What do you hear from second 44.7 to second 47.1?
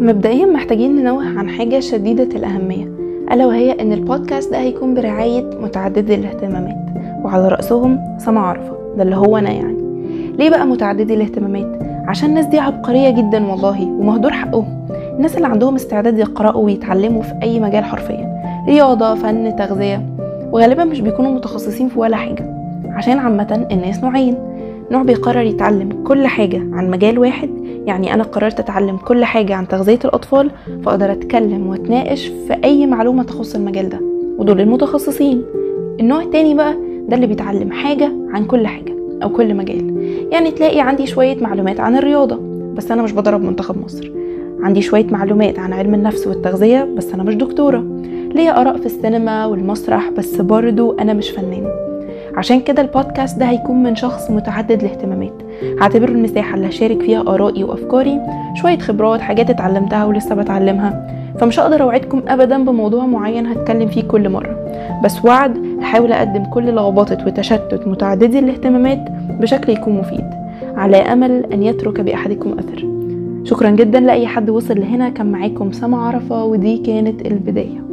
شوية معلومات عن علم النفس والتغذية